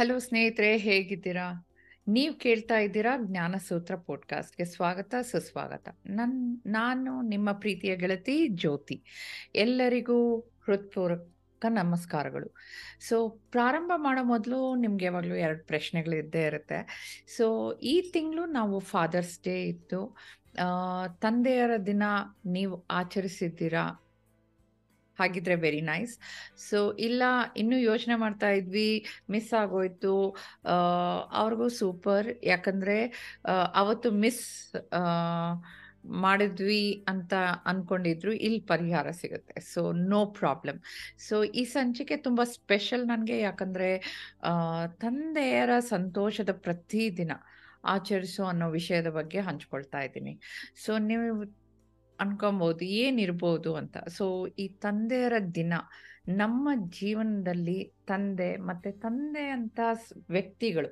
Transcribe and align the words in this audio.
Hello 0.00 0.18
ಸ್ನೇಹಿತರೆ, 0.18 0.76
ಹೇಗಿದ್ದೀರಾ? 0.76 1.66
ನೀವು 2.08 2.34
ಕೇಳ್ತಾ 2.34 2.78
ಇದ್ದೀರಾ 2.78 3.12
ಜ್ಞಾನಸೂತ್ರ 3.22 3.96
ಪಾಡ್ಕಾಸ್ಟ್ಗೆ 3.96 4.64
ಸ್ವಾಗತ, 4.64 5.14
ಸುಸ್ವಾಗತ. 5.22 5.88
ನನ್, 6.06 6.60
ನಾನು 6.66 7.22
ನಿಮ್ಮ 7.22 7.52
ಪ್ರೀತಿಯ 7.52 7.96
ಗೆಳತಿ 7.96 8.48
ಜ್ಯೋತಿ. 8.48 9.02
ಎಲ್ಲರಿಗೂ 9.54 10.38
ಹೃತ್ಪೂರ್ವಕ 10.38 11.66
ನಮಸ್ಕಾರಗಳು. 11.68 12.54
ಸೊ 13.08 13.28
ಪ್ರಾರಂಭ 13.28 13.92
ಮಾಡೋ 13.96 14.24
ಮೊದಲು 14.24 14.74
ನಿಮ್ಗೆ 14.74 15.04
ಯಾವಾಗಲೂ 15.04 15.34
ಎರಡು 15.34 15.66
ಪ್ರಶ್ನೆಗಳು 15.66 16.16
ಇದ್ದೇ 16.16 16.42
ಇರುತ್ತೆ. 16.42 16.78
ಸೊ 17.36 17.72
ಈ 17.72 18.10
ತಿಂಗಳು 18.12 18.46
ನಾವು 18.46 18.78
ಫಾದರ್ಸ್ 18.78 19.42
ಡೇ 19.42 19.64
ಇತ್ತು. 19.64 20.16
ತಂದೆಯರ 21.20 21.76
ದಿನ 21.86 22.02
ನೀವು 22.46 22.84
ಆಚರಿಸಿದ್ದೀರಾ? 22.90 24.05
ಹಾಗಿದ್ರೆ 25.20 25.56
ವೆರಿ 25.66 25.82
ನೈಸ್ 25.92 26.14
ಸೊ 26.68 26.78
ಇಲ್ಲ, 27.08 27.22
ಇನ್ನೂ 27.62 27.78
ಯೋಚನೆ 27.90 28.16
ಮಾಡ್ತಾ 28.24 28.50
ಇದ್ವಿ 28.60 28.90
ಮಿಸ್ 29.34 29.50
ಆಗೋಯ್ತು. 29.62 30.14
ಅವ್ರಿಗೂ 31.40 31.68
ಸೂಪರ್ 31.80 32.28
ಯಾಕಂದ್ರೆ 32.52 32.98
ಅವತ್ತು 33.82 34.10
ಮಿಸ್ 34.24 34.44
ಮಾಡಿದ್ವಿ 36.24 36.84
ಅಂತ 37.12 37.34
ಅನ್ಕೊಂಡಿದ್ರು 37.70 38.32
ಇಲ್ಲಿ 38.46 38.60
ಪರಿಹಾರ 38.72 39.06
ಸಿಗುತ್ತೆ. 39.20 39.54
ಸೊ 39.72 39.80
ನೋ 40.12 40.20
ಪ್ರಾಬ್ಲಮ್ 40.40 40.78
ಸೊ 41.26 41.36
ಈ 41.60 41.62
ಸಂಚಿಕೆ 41.76 42.16
ತುಂಬ 42.26 42.40
ಸ್ಪೆಷಲ್ 42.56 43.04
ನನಗೆ. 43.12 43.36
ಯಾಕಂದ್ರೆ 43.48 43.90
ತಂದೆಯರ 45.04 45.72
ಸಂತೋಷದ 45.94 46.52
ಪ್ರತಿದಿನ 46.66 47.32
ಆಚರಿಸು 47.94 48.42
ಅನ್ನೋ 48.52 48.66
ವಿಷಯದ 48.78 49.10
ಬಗ್ಗೆ 49.18 49.40
ಹಂಚ್ಕೊಳ್ತಾ 49.48 50.00
ಇದ್ದೀನಿ. 50.06 50.34
ಸೊ 50.84 50.92
ನೀವು 51.08 51.26
ಅನ್ಕೊಬೋದು, 52.20 52.84
ಏನಿರ್ಬೋದು 52.84 53.74
ಅಂತ. 53.74 53.96
ಸೊ 54.08 54.46
ಈ 54.58 54.68
ತಂದೆಯರ 54.68 55.38
ದಿನ 55.54 55.74
ನಮ್ಮ 56.28 56.68
ಜೀವನದಲ್ಲಿ 56.98 57.78
ತಂದೆ 58.06 58.50
ಮತ್ತೆ 58.56 58.90
ತಂದೆ 58.92 59.44
ಅಂತ 59.48 59.80
ವ್ಯಕ್ತಿಗಳು, 60.30 60.90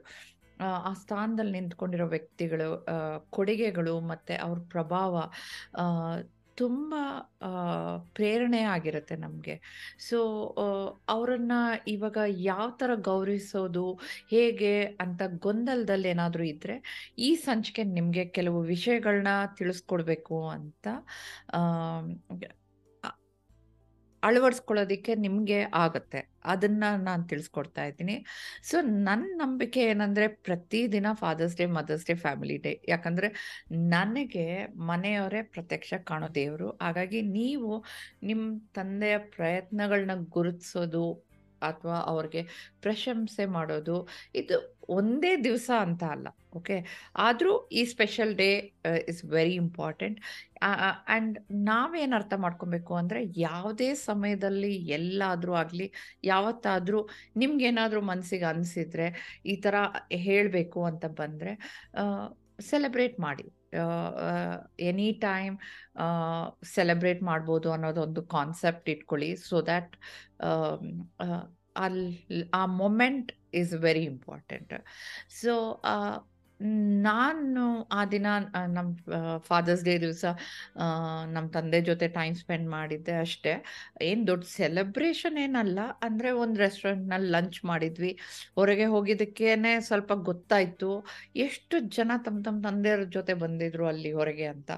ಆ 0.60 0.92
ಸ್ಥಾನದಲ್ಲಿ 0.92 1.52
ನಿಂತ್ಕೊಂಡಿರೋ 1.52 2.06
ವ್ಯಕ್ತಿಗಳು 2.06 2.68
ಕೊಡುಗೆಗಳು 3.30 3.94
ಮತ್ತೆ 4.00 4.34
ಅವ್ರ 4.36 4.58
ಪ್ರಭಾವ 4.70 5.14
ತುಂಬ 6.56 6.94
ಪ್ರೇರಣೆ 8.14 8.60
ಆಗಿರುತ್ತೆ 8.74 9.16
ನಮಗೆ. 9.16 9.54
ಸೊ 10.08 10.18
ಅವರನ್ನ 11.08 11.52
ಇವಾಗ 11.88 12.18
ಯಾವ 12.26 12.68
ಥರ 12.76 12.90
ಗೌರವಿಸೋದು, 13.10 13.86
ಹೇಗೆ 14.30 14.74
ಅಂತ 15.00 15.22
ಗೊಂದಲದಲ್ಲಿ 15.38 16.08
ಏನಾದರೂ 16.08 16.44
ಇದ್ದರೆ 16.44 16.76
ಈ 17.18 17.30
ಸಂಚಿಕೆ 17.46 17.84
ನಿಮಗೆ 17.98 18.24
ಕೆಲವು 18.38 18.60
ವಿಷಯಗಳನ್ನ 18.74 19.32
ತಿಳಿಸ್ಕೊಡ್ಬೇಕು 19.56 20.38
ಅಂತ 20.48 20.86
ಅಳವಡಿಸ್ಕೊಳ್ಳೋದಿಕ್ಕೆ 24.24 25.12
ನಿಮಗೆ 25.24 25.58
ಆಗುತ್ತೆ. 25.74 26.20
ಅದನ್ನ 26.44 26.84
ನಾನು 27.02 27.22
ತಿಳಿಸ್ಕೊಡ್ತಾ 27.24 27.84
ಇದ್ದೀನಿ. 27.84 28.16
ಸೊ 28.62 28.76
ನನ್ನ 29.06 29.24
ನಂಬಿಕೆ 29.34 29.82
ಏನಂದ್ರೆ 29.82 30.26
ಪ್ರತಿದಿನ 30.46 31.06
father's 31.14 31.56
day 31.56 31.66
mother's 31.78 32.06
day 32.06 32.14
family 32.14 32.56
day 32.58 32.72
ಯಾಕಂದ್ರೆ 32.88 33.28
ನನಗೆ 33.90 34.46
ಮನೆಯವರೇ 34.84 35.42
ಪ್ರತ್ಯಕ್ಷ 35.54 35.94
ಕಾಣೋ 36.04 36.28
ದೇವರು. 36.34 36.70
ಹಾಗಾಗಿ 36.82 37.22
ನೀವು 37.38 37.70
ನಿಮ್ಮ 38.22 38.44
ತಂದೆಯ 38.74 39.18
ಪ್ರಯತ್ನಗಳನ್ನ 39.36 40.16
ಗುರುತಿಸೋದು 40.30 41.04
ಅಥವಾ 41.68 41.98
ಅವ್ರಿಗೆ 42.12 42.42
ಪ್ರಶಂಸೆ 42.86 43.46
ಮಾಡೋದು, 43.56 43.96
ಇದು 44.40 44.56
ಒಂದೇ 44.96 45.30
ದಿವಸ 45.46 45.68
ಅಂತ 45.84 46.02
ಅಲ್ಲ 46.14 46.28
ಓಕೆ 46.58 46.76
ಆದರೂ 47.26 47.52
ಈ 47.78 47.82
special 47.92 48.32
day 48.40 48.48
is 49.10 49.20
very 49.34 49.54
important 49.62 50.18
and 50.64 51.36
ನಾವೇನು 51.70 52.14
ಅರ್ಥ 52.18 52.34
ಮಾಡ್ಕೊಬೇಕು 52.44 52.92
ಅಂದರೆ 53.00 53.20
ಯಾವುದೇ 53.44 53.88
ಸಮಯದಲ್ಲಿ 54.08 54.72
ಎಲ್ಲಾದರೂ 54.98 55.54
ಆಗಲಿ, 55.62 55.86
ಯಾವತ್ತಾದರೂ 56.24 57.00
ನಿಮ್ಗೇನಾದರೂ 57.42 58.02
ಮನಸ್ಸಿಗೆ 58.12 58.48
ಅನಿಸಿದ್ರೆ 58.52 59.08
ಈ 59.46 59.56
ಥರ 59.66 59.74
ಹೇಳಬೇಕು 60.26 60.82
ಅಂತ 60.90 61.04
ಬಂದರೆ 61.22 61.54
ಸೆಲೆಬ್ರೇಟ್ 62.60 63.20
ಮಾಡಿ. 63.20 63.46
ಎನಿ 64.80 65.12
ಟೈಮ್ 65.12 65.58
ಸೆಲೆಬ್ರೇಟ್ 66.74 67.22
ಮಾಡ್ಬೋದು 67.22 67.72
ಅನ್ನೋದೊಂದು 67.72 68.22
ಕಾನ್ಸೆಪ್ಟ್ 68.22 68.90
ಇಟ್ಕೊಳ್ಳಿ. 68.90 69.36
ಸೊ 69.36 69.62
ದ್ಯಾಟ್ 69.62 69.94
ಅಲ್ಲಿ 71.76 72.50
ಆ 72.54 72.66
moment 72.66 73.32
is 73.54 73.74
very 73.74 74.04
important 74.04 74.72
so 75.42 75.54
ನಾನು 77.06 77.62
ಆ 77.98 78.02
ದಿನ 78.12 78.26
ನಮ್ಮ 78.76 78.90
ಫಾದರ್ಸ್ 79.48 79.82
ಡೇ 79.88 79.94
ದಿವಸ 80.04 80.24
ನಮ್ಮ 81.34 81.46
ತಂದೆ 81.56 81.80
ಜೊತೆ 81.88 82.06
ಟೈಮ್ 82.18 82.36
ಸ್ಪೆಂಡ್ 82.42 82.68
ಮಾಡಿದ್ದೆ 82.74 83.14
ಅಷ್ಟೇ. 83.24 83.54
ಏನು 84.08 84.22
ದೊಡ್ಡ 84.30 84.44
ಸೆಲೆಬ್ರೇಷನ್ 84.60 85.36
ಏನಲ್ಲ, 85.44 85.78
ಅಂದರೆ 86.06 86.30
ಒಂದು 86.42 86.58
ರೆಸ್ಟೋರೆಂಟ್ನಲ್ಲಿ 86.64 87.30
ಲಂಚ್ 87.36 87.60
ಮಾಡಿದ್ವಿ. 87.72 88.12
ಹೊರಗೆ 88.58 88.86
ಹೋಗಿದ್ದಕ್ಕೇ 88.94 89.50
ಸ್ವಲ್ಪ 89.88 90.12
ಗೊತ್ತಾಯಿತು. 90.30 90.90
ಎಷ್ಟು 91.46 91.78
ಜನ 91.98 92.10
ತಮ್ಮ 92.26 92.42
ತಮ್ಮ 92.48 92.58
ತಂದೆಯವ್ರ 92.68 93.06
ಜೊತೆ 93.18 93.34
ಬಂದಿದ್ರು 93.44 93.86
ಅಲ್ಲಿ 93.92 94.12
ಹೊರಗೆ 94.20 94.46
ಅಂತ 94.54 94.70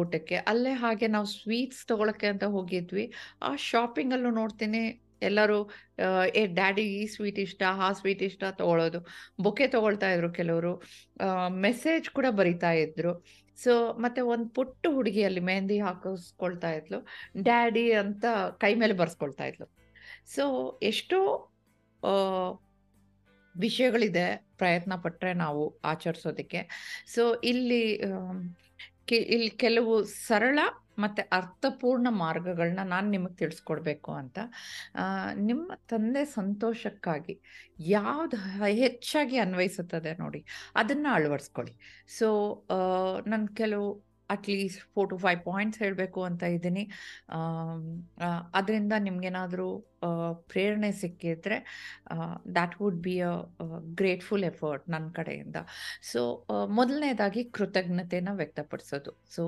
ಊಟಕ್ಕೆ. 0.00 0.38
ಅಲ್ಲೇ 0.52 0.72
ಹಾಗೆ 0.84 1.08
ನಾವು 1.16 1.28
ಸ್ವೀಟ್ಸ್ 1.38 1.82
ತಗೊಳಕ್ಕೆ 1.92 2.28
ಅಂತ 2.34 2.44
ಹೋಗಿದ್ವಿ. 2.56 3.06
ಆ 3.48 3.50
ಶಾಪಿಂಗಲ್ಲೂ 3.70 4.32
ನೋಡ್ತೀನಿ 4.40 4.82
ಎಲ್ಲರೂ 5.22 5.70
ಏ, 6.34 6.46
ಡ್ಯಾಡಿ 6.46 6.82
ಈ 6.82 7.06
ಸ್ವೀಟ್ 7.06 7.38
ಇಷ್ಟ, 7.38 7.62
ಆ 7.72 7.92
ಸ್ವೀಟ್ 7.92 8.22
ಇಷ್ಟ 8.22 8.44
ತಗೊಳ್ಳೋದು 8.50 9.06
ಬೊಕ್ಕೆ 9.42 9.66
ತಗೊಳ್ತಾ 9.66 10.10
ಇದ್ರು 10.10 10.32
ಕೆಲವರು. 10.32 10.82
ಮೆಸೇಜ್ 11.48 12.10
ಕೂಡ 12.10 12.26
ಬರಿತಾ 12.30 12.72
ಇದ್ರು. 12.72 13.24
ಸೊ, 13.56 13.92
ಮತ್ತೆ 13.92 14.20
ಒಂದು 14.20 14.48
ಪುಟ್ಟ 14.48 14.86
ಹುಡುಗಿಯಲ್ಲಿ 14.92 15.40
ಮೆಹಂದಿ 15.40 15.80
ಹಾಕಿಸ್ಕೊಳ್ತಾ 15.80 16.70
ಇದ್ಲು. 16.72 17.06
ಡ್ಯಾಡಿ 17.42 17.92
ಅಂತ 17.92 18.24
ಕೈ 18.58 18.74
ಮೇಲೆ 18.74 18.92
ಬರ್ಸ್ಕೊಳ್ತಾ 18.92 19.44
ಇದ್ಲು. 19.44 19.66
ಸೊ, 20.26 20.78
ಎಷ್ಟೋ 20.82 21.50
ವಿಷಯಗಳಿದೆ 23.56 24.48
ಪ್ರಯತ್ನ 24.58 24.94
ಪಟ್ಟರೆ 24.96 25.32
ನಾವು 25.32 25.80
ಆಚರಿಸೋದಕ್ಕೆ. 25.84 26.68
ಸೊ, 27.06 27.34
ಇಲ್ಲಿ 27.34 28.02
ಇಲ್ಲಿ 29.10 29.50
ಕೆಲವು 29.50 30.04
ಸರಳ 30.04 30.58
ಮತ್ತೆ 30.98 31.22
ಅರ್ಥಪೂರ್ಣ 31.32 32.08
ಮಾರ್ಗಗಳನ್ನ 32.22 32.82
ನಾನು 32.94 33.08
ನಿಮಗೆ 33.10 33.36
ತಿಳಿಸ್ಕೊಡ್ಬೇಕು 33.42 34.12
ಅಂತ. 34.22 34.38
ನಿಮ್ಮ 35.50 35.68
ತಂದೆ 35.90 36.24
ಸಂತೋಷಕ್ಕಾಗಿ 36.38 37.36
ಯಾವ್ದು 37.90 38.36
ಹೆಚ್ಚಾಗಿ 38.82 39.38
ಅನ್ವಯಿಸುತ್ತದೆ 39.38 40.12
ನೋಡಿ, 40.24 40.42
ಅದನ್ನ 40.76 41.06
ಅಳವಡಿಸ್ಕೊಳ್ಳಿ. 41.12 41.74
ಸೊ 42.18 42.28
ನನ್ನ 43.26 43.46
ಕೆಲವು 43.62 43.88
at least 44.30 44.80
four 44.94 45.06
to 45.10 45.16
five 45.18 45.38
points 45.44 45.78
ಹೇಳಬೇಕು 45.82 46.20
ಅಂತ 46.28 46.42
ಇದ್ದೀನಿ. 46.56 46.82
ಅದರಿಂದ 48.58 48.94
ನಿಮಗೇನಾದರೂ 49.06 49.68
ಪ್ರೇರಣೆ 50.50 50.90
ಸಿಕ್ಕಿದ್ರೆ 51.02 51.58
that 52.56 52.74
would 52.82 53.00
be 53.06 53.14
a 53.30 53.32
grateful 54.00 54.44
effort 54.44 54.84
ನನ್ನ 54.94 55.08
ಕಡೆಯಿಂದ. 55.10 55.56
ಸೊ 56.12 56.20
ಮೊದಲನೇದಾಗಿ 56.78 57.44
ಕೃತಜ್ಞತೆನ 57.56 58.28
ವ್ಯಕ್ತಪಡಿಸೋದು. 58.32 59.14
ಸೊ 59.36 59.44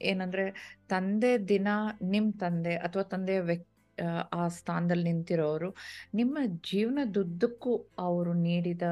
ಏನಂದ್ರೆ 0.00 0.44
ತಂದೆ 0.88 1.48
ದಿನ 1.48 1.68
ನಿಮ್ಮ 2.02 2.32
ತಂದೆ 2.40 2.76
ಅಥವಾ 2.76 3.02
ತಂದೆಯ 3.02 3.40
ವ್ಯಕ್ತಿ, 3.40 3.72
ಆ 4.32 4.48
ಸ್ಥಾನದಲ್ಲಿ 4.48 5.04
ನಿಂತಿರೋರು, 5.04 5.74
ನಿಮ್ಮ 6.14 6.38
ಜೀವನದುದ್ದಕ್ಕೂ 6.70 7.76
ಅವರು 7.98 8.32
ನೀಡಿದ 8.32 8.82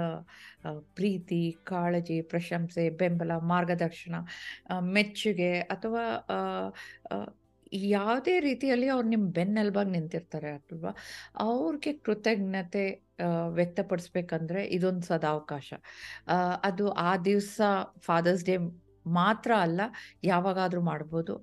ಪ್ರೀತಿ, 0.95 1.57
ಕಾಳಜಿ, 1.65 2.21
ಪ್ರಶಂಸೆ, 2.23 2.91
ಬೆಂಬಲ, 2.91 3.33
ಮಾರ್ಗದರ್ಶನ 3.33 4.15
ಮೆಚ್ಚುಗೆ 4.81 5.61
ಅಥವಾ 5.61 6.05
ಯಾವುದೇ 7.73 8.41
ರೀತಿಯಲ್ಲಿ 8.41 8.89
ಅವ್ರು 8.89 9.09
ನಿಮ್ಮ 9.09 9.31
ಬೆನ್ನೆಲ್ಬಾಗಿ 9.31 9.91
ನಿಂತಿರ್ತಾರೆ 9.91 10.51
ಅಲ್ವಾ 10.51 10.93
ಅವ್ರಿಗೆ 11.41 11.93
ಕೃತಜ್ಞತೆ 11.93 13.05
ವ್ಯಕ್ತಪಡಿಸ್ಬೇಕಂದ್ರೆ 13.55 14.67
ಇದೊಂದು 14.67 15.07
ಸದಾವಕಾಶ 15.07 15.75
ಅದು 16.65 16.91
ಆ 16.91 17.17
ದಿವಸ 17.17 17.61
ಫಾದರ್ಸ್ 17.99 18.45
ಡೇ 18.45 18.57
ಮಾತ್ರ 19.19 19.51
ಅಲ್ಲ, 19.67 19.81
ಯಾವಾಗಾದರೂ 20.33 20.83
ಮಾಡ್ಬೋದು. 20.93 21.35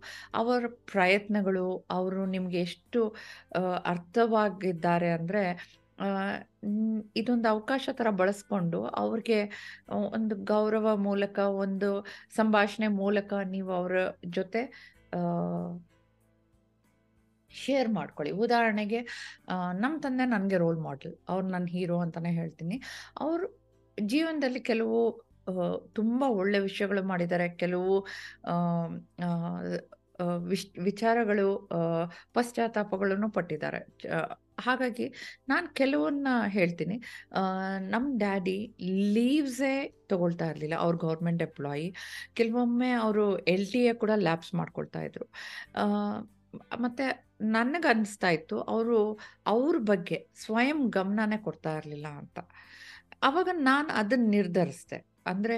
ಅವರ 0.41 0.63
ಪ್ರಯತ್ನಗಳು, 0.93 1.67
ಅವರು 1.97 2.23
ನಿಮಗೆ 2.35 2.59
ಎಷ್ಟು 2.69 3.01
ಅರ್ಥವಾಗಿದ್ದಾರೆ 3.93 5.11
ಅಂದರೆ 5.19 5.43
ಇದೊಂದು 7.19 7.47
ಅವಕಾಶ 7.53 7.89
ಥರ 7.99 8.09
ಬಳಸ್ಕೊಂಡು 8.21 8.79
ಅವ್ರಿಗೆ 9.01 9.39
ಒಂದು 10.17 10.35
ಗೌರವ 10.53 10.87
ಮೂಲಕ, 11.07 11.37
ಒಂದು 11.63 11.89
ಸಂಭಾಷಣೆ 12.39 12.87
ಮೂಲಕ 13.01 13.31
ನೀವು 13.55 13.71
ಅವರ 13.79 13.95
ಜೊತೆ 14.37 14.61
ಶೇರ್ 17.51 17.89
ಮಾಡ್ಕೊಳ್ಳಿ. 17.97 18.31
ಉದಾಹರಣೆಗೆ 18.43 18.99
ನಮ್ಮ 19.83 19.95
ತಂದೆ 20.03 20.25
ನನಗೆ 20.35 20.57
ರೋಲ್ 20.63 20.79
ಮಾಡೆಲ್, 20.87 21.15
ಅವ್ರು 21.31 21.45
ನನ್ನ 21.55 21.67
ಹೀರೋ 21.75 21.97
ಅಂತಲೇ 22.05 22.31
ಹೇಳ್ತೀನಿ. 22.39 22.77
ಅವರು 23.25 23.47
ಜೀವನದಲ್ಲಿ 23.97 24.61
ಕೆಲವು 24.69 24.99
ತುಂಬ 25.93 26.23
ಒಳ್ಳೆ 26.41 26.59
ವಿಷಯಗಳು 26.67 27.03
ಮಾಡಿದ್ದಾರೆ. 27.11 27.47
ಕೆಲವು 27.61 27.93
ವಿಶ್, 30.49 30.65
ವಿಚಾರಗಳು 30.87 31.47
ಪಶ್ಚಾತ್ತಾಪಗಳನ್ನು 32.33 33.29
ಪಟ್ಟಿದ್ದಾರೆ. 33.37 33.79
ಹಾಗಾಗಿ 34.59 35.05
ನಾನು 35.49 35.67
ಕೆಲವನ್ನ 35.73 36.27
ಹೇಳ್ತೀನಿ. 36.47 36.97
ನಮ್ಮ 37.93 38.07
ಡ್ಯಾಡಿ 38.17 38.57
ಲೀವ್ಸೇ 39.15 39.73
ತಗೊಳ್ತಾ 40.11 40.47
ಇರಲಿಲ್ಲ. 40.51 40.75
ಅವ್ರ 40.75 40.95
ಗೌರ್ಮೆಂಟ್ 41.05 41.43
ಎಂಪ್ಲಾಯಿ. 41.47 41.87
ಕೆಲವೊಮ್ಮೆ 42.33 42.91
ಅವರು 43.05 43.25
ಎಲ್ 43.53 43.67
ಟಿ 43.73 43.81
ಎ 43.85 43.93
ಕೂಡ 43.93 44.11
ಲ್ಯಾಬ್ಸ್ 44.27 44.53
ಮಾಡ್ಕೊಳ್ತಾ 44.53 45.01
ಇದ್ರು. 45.01 45.27
ಮತ್ತು 46.83 47.03
ನನಗೆ 47.53 47.81
ನನಗನ್ನಿಸ್ತಾ 47.81 48.29
ಇತ್ತು, 48.29 48.55
ಅವರು 48.73 48.97
ಅವ್ರ 49.47 49.75
ಬಗ್ಗೆ 49.91 50.17
ಸ್ವಯಂ 50.43 50.79
ಗಮನನೇ 50.97 51.37
ಕೊಡ್ತಾ 51.47 51.71
ಇರಲಿಲ್ಲ 51.77 52.07
ಅಂತ. 52.21 52.39
ಆವಾಗ 53.23 53.49
ನಾನು 53.53 53.89
ಅದನ್ನು 54.01 54.29
ನಿರ್ಧರಿಸಿದೆ. 54.29 54.99
ಅಂದರೆ 55.29 55.55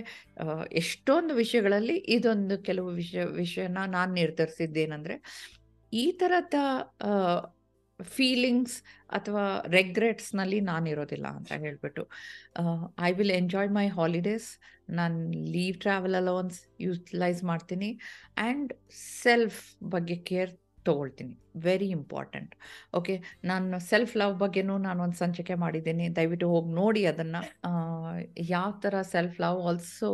ಎಷ್ಟೊಂದು 0.81 1.33
ವಿಷಯಗಳಲ್ಲಿ 1.33 1.97
ಇದೊಂದು 2.15 2.55
ಕೆಲವು 2.67 2.89
ವಿಷಯ, 3.01 3.23
ವಿಷಯನ 3.41 3.81
ನಾನು 3.97 4.11
ನಿರ್ಧರಿಸಿದ್ದೇನೆಂದರೆ, 4.13 5.17
ಈ 5.93 6.05
ಥರದ 6.21 6.57
ಫೀಲಿಂಗ್ಸ್ 7.99 8.77
ಅಥವಾ 9.17 9.43
ರೆಗ್ರೆಟ್ಸ್ನಲ್ಲಿ 9.75 10.59
ನಾನಿರೋದಿಲ್ಲ 10.69 11.27
ಅಂತ 11.37 11.51
ಹೇಳಿಬಿಟ್ಟು 11.63 12.03
I 13.07 13.11
will 13.19 13.33
enjoy 13.41 13.69
my 13.77 13.85
holidays 13.97 14.47
ನಾನು 14.99 15.17
ಲೀವ್ 15.55 15.77
ಟ್ರಾವೆಲ್ 15.85 16.17
ಅಲೋನ್ಸ್ 16.21 16.57
ಯೂಟಿಲೈಸ್ 16.87 17.41
ಮಾಡ್ತೀನಿ. 17.51 17.89
ಆ್ಯಂಡ್ 18.45 18.71
ಸೆಲ್ಫ್ 19.23 19.61
ಬಗ್ಗೆ 19.93 20.17
ಕೇರ್ 20.29 20.53
ತೊಗೊಳ್ತೀನಿ. 20.89 21.33
ವೆರಿ 21.67 21.87
ಇಂಪಾರ್ಟೆಂಟ್ 21.97 22.53
ಓಕೆ 22.99 23.15
ನಾನು 23.51 23.79
ಸೆಲ್ಫ್ 23.91 24.13
ಲವ್ 24.21 24.35
ಬಗ್ಗೆನೂ 24.43 24.75
ನಾನು 24.87 24.99
ಒಂದು 25.05 25.17
ಸಂಚಿಕೆ 25.23 25.55
ಮಾಡಿದ್ದೀನಿ. 25.63 26.07
ದಯವಿಟ್ಟು 26.17 26.47
ಹೋಗಿ 26.53 26.71
ನೋಡಿ 26.81 27.03
ಅದನ್ನು. 27.11 27.41
ಯಾವ 28.55 28.71
ಥರ 28.85 29.01
ಸೆಲ್ಫ್ 29.13 29.39
ಲವ್ 29.45 29.61
ಆಲ್ಸೋ 29.71 30.09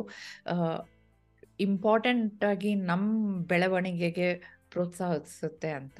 ಇಂಪಾರ್ಟೆಂಟಾಗಿ 1.68 2.72
ನಮ್ಮ 2.90 3.08
ಬೆಳವಣಿಗೆಗೆ 3.52 4.30
ಪ್ರೋತ್ಸಾಹಿಸುತ್ತೆ 4.74 5.72
ಅಂತ. 5.80 6.00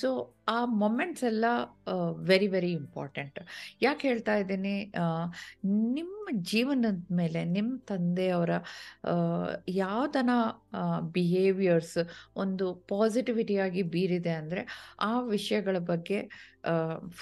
ಸೊ 0.00 0.08
ಆ 0.54 0.58
ಮೊಮೆಂಟ್ಸ್ 0.82 1.24
ಎಲ್ಲ 1.30 1.44
ವೆರಿ 2.30 2.48
ವೆರಿ 2.54 2.72
ಇಂಪಾರ್ಟೆಂಟ್ 2.80 3.38
ಯಾಕೆ 3.82 4.04
ಹೇಳ್ತಾ 4.08 4.34
ಇದ್ದೀನಿ? 4.42 4.74
ನಿಮ್ಮ 5.98 6.10
ಜೀವನದ 6.52 7.00
ಮೇಲೆ 7.20 7.40
ನಿಮ್ಮ 7.56 7.72
ತಂದೆಯವರ 7.92 8.52
ಯಾವುದನ 9.84 10.30
ಬಿಹೇವಿಯರ್ಸ್ 11.16 11.98
ಒಂದು 12.44 12.66
ಪಾಸಿಟಿವಿಟಿಯಾಗಿ 12.92 13.84
ಬೀರಿದೆ 13.94 14.34
ಅಂದರೆ, 14.42 14.64
ಆ 15.10 15.12
ವಿಷಯಗಳ 15.34 15.78
ಬಗ್ಗೆ 15.92 16.20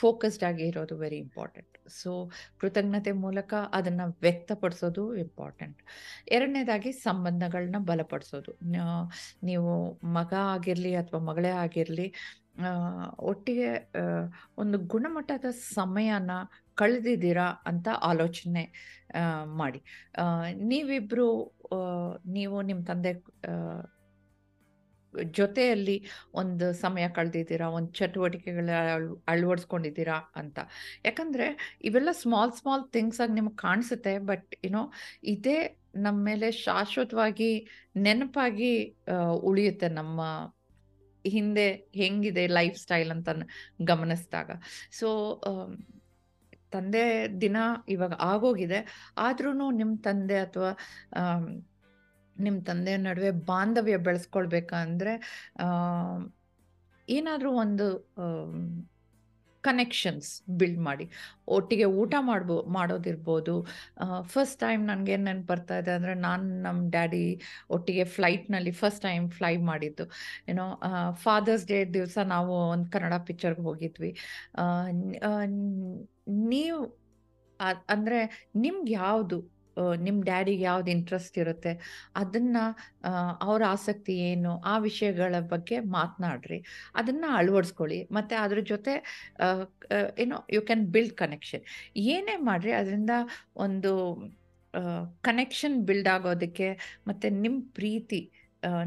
ಫೋಕಸ್ಡ್ 0.00 0.46
ಆಗಿ 0.50 0.66
ಇರೋದು 0.72 0.96
ವೆರಿ 1.04 1.20
ಇಂಪಾರ್ಟೆಂಟ್ 1.26 1.71
ಸೊ 1.88 2.30
ಕೃತಜ್ಞತೆ 2.58 3.12
ಮೂಲಕ 3.12 3.54
ಅದನ್ನು 3.72 4.06
ವ್ಯಕ್ತಪಡಿಸೋದು 4.20 5.16
ಇಂಪಾರ್ಟೆಂಟ್ 5.16 5.80
ಎರಡನೇದಾಗಿ 6.28 6.92
ಸಂಬಂಧಗಳನ್ನ 6.92 7.76
ಬಲಪಡಿಸೋದು. 7.78 8.52
ನೀವು 9.42 9.72
ಮಗ 10.12 10.32
ಆಗಿರಲಿ 10.34 10.94
ಅಥವಾ 10.94 11.20
ಮಗಳೇ 11.20 11.48
ಆಗಿರಲಿ 11.48 12.14
ಒಟ್ಟಿಗೆ 13.18 13.68
ಒಂದು 14.58 14.78
ಗುಣಮಟ್ಟದ 14.78 15.50
ಸಮಯನ 15.50 16.30
ಕಳೆದಿದ್ದೀರಾ 16.74 17.46
ಅಂತ 17.66 17.88
ಆಲೋಚನೆ 18.02 18.64
ಮಾಡಿ. 19.44 19.82
ನೀವಿಬ್ಬರು 20.54 21.28
ನೀವು 22.26 22.62
ನಿಮ್ಮ 22.62 22.82
ತಂದೆ 22.84 23.12
ಜೊತೆಯಲ್ಲಿ 25.40 25.96
ಒಂದು 26.42 26.66
ಸಮಯ 26.84 27.06
ಕಳೆದಿದ್ದೀರಾ, 27.18 27.66
ಒಂದು 27.78 27.90
ಚಟುವಟಿಕೆಗಳ 28.00 28.70
ಅಳವಡಿಸ್ಕೊಂಡಿದ್ದೀರಾ 29.32 30.18
ಅಂತ. 30.42 30.58
ಯಾಕಂದರೆ 31.08 31.46
ಇವೆಲ್ಲ 31.90 32.12
ಸ್ಮಾಲ್ 32.22 32.54
ಸ್ಮಾಲ್ 32.60 32.84
ಥಿಂಗ್ಸ್ 32.96 33.20
ಆಗಿ 33.24 33.34
ನಿಮ್ಗೆ 33.40 33.56
ಕಾಣಿಸುತ್ತೆ 33.66 34.14
ಬಟ್ 34.30 34.48
ಯುನೋ 34.66 34.84
ಇದೇ 35.34 35.58
ನಮ್ಮ 36.04 36.18
ಮೇಲೆ 36.30 36.48
ಶಾಶ್ವತವಾಗಿ 36.66 37.50
ನೆನಪಾಗಿ 38.06 38.72
ಉಳಿಯುತ್ತೆ 39.50 39.88
ನಮ್ಮ 40.00 40.20
ಹಿಂದೆ 41.24 41.66
ಹೆಂಗಿದೆ 42.00 42.44
ಲೈಫ್ 42.58 42.78
ಸ್ಟೈಲ್ 42.84 43.10
ಅಂತ 43.16 43.28
ಗಮನಿಸಿದಾಗ. 43.90 44.50
ಸೊ 44.98 45.08
ತಂದೆ 46.74 47.04
ದಿನ 47.42 47.56
ಇವಾಗ 47.94 48.14
ಆಗೋಗಿದೆ. 48.30 48.80
ಆದ್ರೂ 49.26 49.50
ನಿಮ್ಮ 49.80 49.92
ತಂದೆ 50.06 50.38
ಅಥವಾ 50.46 50.70
ನಿಮ್ಮ 52.36 52.58
ತಂದೆಯ 52.70 52.98
ನಡುವೆ 53.08 53.32
ಬಾಂಧವ್ಯ 53.50 53.98
ಬೆಳೆಸ್ಕೊಳ್ಬೇಕಂದ್ರೆ 54.08 55.14
ಏನಾದರೂ 57.08 57.50
ಒಂದು 57.64 57.86
ಕನೆಕ್ಷನ್ಸ್ 59.64 60.28
ಬಿಲ್ಡ್ 60.60 60.80
ಮಾಡಿ. 60.86 61.04
ಒಟ್ಟಿಗೆ 61.56 61.86
ಊಟ 62.00 62.14
ಮಾಡ್ಬೋ, 62.28 62.56
ಮಾಡೋದಿರ್ಬೋದು. 62.76 63.54
ಫಸ್ಟ್ 64.32 64.58
ಟೈಮ್ 64.60 64.82
ನನಗೇನು 64.86 65.24
ನೆನಪು 65.24 65.46
ಬರ್ತಾ 65.46 65.76
ಇದೆ 65.82 65.92
ಅಂದರೆ 65.98 66.14
ನಾನು 66.26 66.46
ನಮ್ಮ 66.62 66.80
ಡ್ಯಾಡಿ 66.90 67.22
ಒಟ್ಟಿಗೆ 67.76 68.04
ಫ್ಲೈಟ್ನಲ್ಲಿ 68.16 68.72
ಫಸ್ಟ್ 68.80 69.02
ಟೈಮ್ 69.02 69.26
ಫ್ಲೈ 69.38 69.54
ಮಾಡಿದ್ದು. 69.70 70.06
ಏನೋ 70.48 70.64
ಫಾದರ್ಸ್ 71.24 71.66
ಡೇ 71.72 71.78
ದಿವಸ 71.98 72.18
ನಾವು 72.34 72.54
ಒಂದು 72.74 72.88
ಕನ್ನಡ 72.90 73.18
ಪಿಕ್ಚರ್ಗೆ 73.28 73.64
ಹೋಗಿದ್ವಿ. 73.68 74.12
ನೀವು 76.52 76.80
ಅಂದರೆ 77.88 78.20
ನಿಮ್ಗೆ 78.56 78.92
ಯಾವುದು 78.92 79.38
ನಿಮ್ಮ 80.06 80.18
ಡ್ಯಾಡಿಗೆ 80.22 80.62
ಯಾವ್ದು 80.62 80.90
ಇಂಟ್ರೆಸ್ಟ್ 80.90 81.36
ಇರುತ್ತೆ? 81.38 81.72
ಅದನ್ನ 82.16 82.56
ಅವ್ರ 83.40 83.62
ಆಸಕ್ತಿ 83.68 84.14
ಏನು? 84.30 84.52
ಆ 84.64 84.74
ವಿಷಯಗಳ 84.78 85.40
ಬಗ್ಗೆ 85.52 85.78
ಮಾತನಾಡ್ರಿ. 85.96 86.58
ಅದನ್ನ 86.94 87.24
ಅಳವಡಿಸ್ಕೊಳ್ಳಿ. 87.36 88.00
ಮತ್ತೆ 88.10 88.36
ಅದ್ರ 88.36 88.60
ಜೊತೆ 88.72 88.94
ಏನೋ 90.18 90.38
ಯು 90.52 90.62
ಕ್ಯಾನ್ 90.62 90.84
ಬಿಲ್ಡ್ 90.96 91.16
ಕನೆಕ್ಷನ್ 91.16 91.64
ಏನೇ 92.12 92.36
ಮಾಡ್ರಿ, 92.50 92.72
ಅದರಿಂದ 92.72 93.10
ಒಂದು 93.56 93.92
ಕನೆಕ್ಷನ್ 95.24 95.76
ಬಿಲ್ಡ್ 95.88 96.08
ಆಗೋದಕ್ಕೆ 96.08 96.68
ಮತ್ತು 97.08 97.26
ನಿಮ್ಮ 97.42 97.58
ಪ್ರೀತಿ 97.74 98.20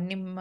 ನಿಮ್ಮ 0.08 0.40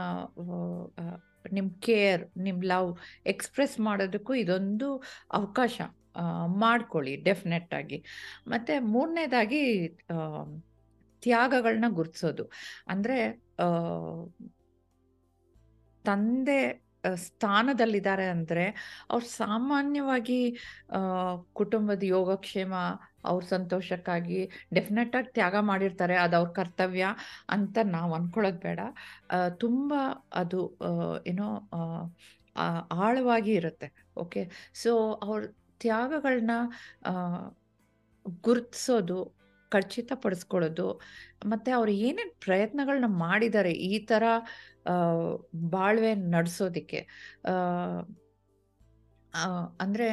ನಿಮ್ಮ 1.53 1.69
ಕೇರ್ 1.87 2.23
ನಿಮ್ಮ 2.37 2.61
ಲವ್ 2.65 2.91
ಎಕ್ಸ್ಪ್ರೆಸ್ 3.27 3.75
ಮಾಡೋದಕ್ಕೂ 3.81 4.33
ಇದೊಂದು 4.35 4.89
ಅವಕಾಶ. 5.33 5.77
ಮಾಡ್ಕೊಳ್ಳಿ 6.65 7.15
ಡೆಫಿನೆಟ್ 7.29 7.75
ಆಗಿ. 7.81 7.99
ಮತ್ತೆ 8.53 8.75
ಮೂರನೇದಾಗಿ 8.95 9.63
ತ್ಯಾಗಗಳನ್ನ 11.23 11.89
ಗುರುತಿಸೋದು. 11.99 12.45
ಅಂದ್ರೆ 12.93 13.19
ತಂದೆ 16.05 16.59
ಸ್ಥಾನದಲ್ಲಿದ್ದಾರೆ 17.25 18.27
ಅಂದರೆ, 18.35 18.65
ಅವ್ರು 19.11 19.27
ಸಾಮಾನ್ಯವಾಗಿ 19.31 20.39
ಕುಟುಂಬದ 21.61 22.03
ಯೋಗಕ್ಷೇಮ, 22.17 22.75
ಅವ್ರ 23.31 23.43
ಸಂತೋಷಕ್ಕಾಗಿ 23.53 24.41
ಡೆಫಿನೆಟಾಗಿ 24.75 25.31
ತ್ಯಾಗ 25.37 25.57
ಮಾಡಿರ್ತಾರೆ, 25.71 26.15
ಅದು 26.25 26.37
ಅವ್ರ 26.41 26.51
ಕರ್ತವ್ಯ 26.59 27.07
ಅಂತ 27.57 27.77
ನಾವು 27.97 28.13
ಅನ್ಕೊಳ್ಳೋದು 28.15 28.61
ಬೇಡ. 28.67 28.81
ತುಂಬ 29.65 29.93
ಅದು 30.35 30.61
ಏನೋ 31.33 31.49
ಆಳವಾಗಿ 33.05 33.53
ಇರುತ್ತೆ. 33.61 33.89
ಓಕೆ 34.25 34.43
ಸೊ 34.83 34.91
ಅವ್ರ 35.27 35.41
ತ್ಯಾಗಗಳನ್ನ 35.85 36.53
ಗುರುತಿಸೋದು, 38.47 39.19
ಖಚಿತಪಡಿಸ್ಕೊಳ್ಳೋದು, 39.73 40.89
ಮತ್ತು 41.53 41.71
ಅವ್ರು 41.79 41.93
ಏನೇನು 42.09 42.35
ಪ್ರಯತ್ನಗಳನ್ನ 42.47 43.09
ಮಾಡಿದ್ದಾರೆ 43.25 43.73
ಈ 43.91 43.97
ಥರ 44.11 44.25
ಬಾಳ್ವೆ 45.75 46.13
ನಡೆಸೋದಕ್ಕೆ. 46.37 47.01
ಅಂದರೆ 49.85 50.07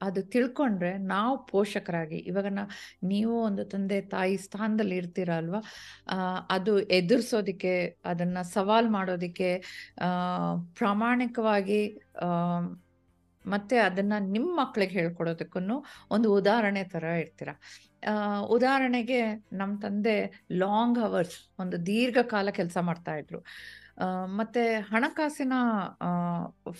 ಅದು 0.00 0.20
ತಿಳ್ಕೊಂಡ್ರೆ 0.32 0.90
ನಾವು 1.12 1.32
ಪೋಷಕರಾಗಿ, 1.46 2.18
ಇವಾಗ 2.30 2.48
ನಾ, 2.56 2.64
ನೀವು 3.12 3.34
ಒಂದು 3.46 3.62
ತಂದೆ 3.72 3.98
ತಾಯಿ 4.12 4.34
ಸ್ಥಾನದಲ್ಲಿ 4.44 4.96
ಇರ್ತೀರ 5.02 5.30
ಅಲ್ವಾ? 5.42 5.60
ಅದು 6.56 6.72
ಎದುರಿಸೋದಕ್ಕೆ, 6.98 7.72
ಅದನ್ನು 8.10 8.42
ಸವಾಲು 8.54 8.90
ಮಾಡೋದಕ್ಕೆ 8.98 9.50
ಪ್ರಾಮಾಣಿಕವಾಗಿ 10.80 11.80
ಮತ್ತು 13.54 13.76
ಅದನ್ನು 13.88 14.18
ನಿಮ್ಮ 14.36 14.50
ಮಕ್ಕಳಿಗೆ 14.62 14.96
ಹೇಳ್ಕೊಡೋದಕ್ಕೂ 15.00 15.60
ಒಂದು 16.16 16.30
ಉದಾಹರಣೆ 16.38 16.84
ಥರ 16.94 17.04
ಇರ್ತೀರ 17.24 17.50
ಉದಾಹರಣೆಗೆ 18.56 19.20
ನಮ್ಮ 19.60 19.72
ತಂದೆ 19.84 20.16
ಲಾಂಗ್ 20.62 20.98
ಅವರ್ಸ್ 21.06 21.38
ಒಂದು 21.62 21.76
ದೀರ್ಘಕಾಲ 21.88 22.50
ಕೆಲಸ 22.60 22.78
ಮಾಡ್ತಾಯಿದ್ರು 22.88 23.40
ಮತ್ತು 24.38 24.62
ಹಣಕಾಸಿನ 24.90 25.54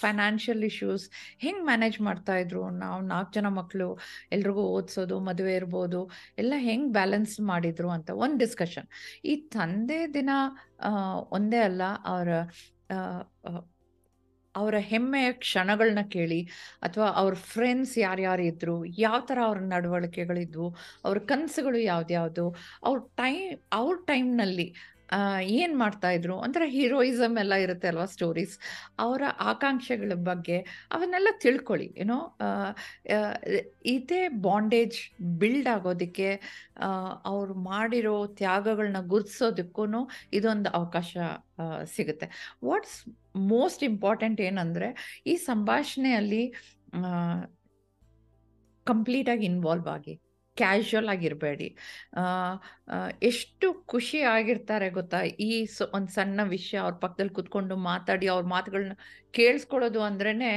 ಫೈನಾನ್ಷಿಯಲ್ 0.03 0.63
ಇಶ್ಯೂಸ್ 0.69 1.05
ಹೆಂಗೆ 1.45 1.63
ಮ್ಯಾನೇಜ್ 1.69 1.99
ಮಾಡ್ತಾ 2.09 2.35
ಇದ್ರು? 2.43 2.63
ನಾವು 2.83 2.99
ನಾಲ್ಕು 3.13 3.33
ಜನ 3.37 3.49
ಮಕ್ಕಳು 3.57 3.89
ಎಲ್ರಿಗೂ 4.37 4.65
ಓದಿಸೋದು, 4.77 5.17
ಮದುವೆ 5.29 5.55
ಇರ್ಬೋದು, 5.61 6.01
ಎಲ್ಲ 6.43 6.55
ಹೆಂಗೆ 6.69 6.91
ಬ್ಯಾಲೆನ್ಸ್ 6.99 7.35
ಮಾಡಿದ್ರು 7.51 7.91
ಅಂತ 7.97 8.11
ಒಂದು 8.25 8.39
ಡಿಸ್ಕಷನ್ 8.45 8.89
ಈ 9.33 9.35
ತಂದೆ 9.57 10.01
ದಿನ 10.19 10.31
ಒಂದೇ 11.39 11.63
ಅಲ್ಲ, 11.69 11.83
ಅವರ 12.13 12.29
ಅವರ 14.59 14.77
ಹೆಮ್ಮೆಯ 14.91 15.29
ಕ್ಷಣಗಳನ್ನ 15.43 16.03
ಕೇಳಿ 16.09 16.41
ಅಥವಾ 16.83 17.09
ಅವ್ರ 17.21 17.35
ಫ್ರೆಂಡ್ಸ್ 17.53 17.95
ಯಾರ್ಯಾರು 17.99 18.45
ಇದ್ರು, 18.45 18.77
ಯಾವ 18.99 19.19
ಥರ 19.21 19.39
ಅವ್ರ 19.45 19.61
ನಡವಳಿಕೆಗಳಿದ್ವು, 19.75 20.69
ಅವ್ರ 21.05 21.19
ಕನಸುಗಳು 21.31 21.81
ಯಾವ್ದ್ಯಾವುದು, 21.87 22.47
ಅವ್ರ 22.85 22.99
ಟೈಮ್ 23.17 23.45
ಅವ್ರ 23.73 23.97
ಟೈಮ್ನಲ್ಲಿ 24.07 24.69
ಏನು 25.59 25.75
ಮಾಡ್ತಾ 25.79 26.11
ಇದ್ರು? 26.11 26.35
ಒಂಥರ 26.37 26.65
ಹೀರೋಯಿಸಮ್ 26.67 27.37
ಎಲ್ಲ 27.39 27.55
ಇರುತ್ತೆ 27.65 27.89
ಅಲ್ವಾ 27.89 28.05
ಸ್ಟೋರೀಸ್ 28.05 28.55
ಅವರ 28.99 29.23
ಆಕಾಂಕ್ಷೆಗಳ 29.41 30.13
ಬಗ್ಗೆ 30.31 30.59
ಅವನ್ನೆಲ್ಲ 30.93 31.29
ತಿಳ್ಕೊಳ್ಳಿ 31.41 31.89
ಏನೋ 31.97 32.19
ಇದೇ 33.87 34.29
ಬಾಂಡೇಜ್ 34.29 34.99
ಬಿಲ್ಡ್ 35.41 35.69
ಆಗೋದಕ್ಕೆ 35.77 36.29
ಅವ್ರು 37.25 37.55
ಮಾಡಿರೋ 37.55 38.17
ತ್ಯಾಗಗಳನ್ನ 38.27 39.03
ಗುರುತಿಸೋದಕ್ಕೂ 39.07 39.85
ಇದೊಂದು 40.33 40.71
ಅವಕಾಶ 40.71 41.17
ಸಿಗುತ್ತೆ. 41.97 42.29
ವಾಟ್ಸ್ 42.65 42.99
ಮೋಸ್ಟ್ 43.55 43.85
ಇಂಪಾರ್ಟೆಂಟ್ 43.85 44.41
ಏನಂದರೆ, 44.41 44.89
ಈ 45.27 45.37
ಸಂಭಾಷಣೆಯಲ್ಲಿ 45.51 46.45
ಕಂಪ್ಲೀಟಾಗಿ 48.87 49.45
ಇನ್ವಾಲ್ವ್ 49.45 49.89
ಆಗಿ. 49.89 50.15
ಕ್ಯಾಶುವಲ್ 50.61 51.09
ಆಗಿರಬೇಡಿ. 51.15 51.69
ಎಷ್ಟು 53.31 53.69
ಖುಷಿ 53.93 54.21
ಆಗಿರ್ತಾರೆ 54.35 54.89
ಗೊತ್ತಾ? 54.99 55.21
ಈ 55.49 55.51
ಒಂದು 55.95 56.11
ಸಣ್ಣ 56.13 56.41
ವಿಷಯ 56.57 56.79
ಅವ್ರ 56.79 56.95
ಪಕ್ಕದಲ್ಲಿ 57.05 57.35
ಕೂತ್ಕೊಂಡು 57.39 57.77
ಮಾತಾಡಿ 57.91 58.29
ಅವ್ರ 58.35 58.45
ಮಾತುಗಳನ್ನ 58.55 58.97
ಕೇಳಿಸ್ಕೊಳ್ಳೋದು 59.39 60.03
ಅಂದ್ರೇ 60.09 60.53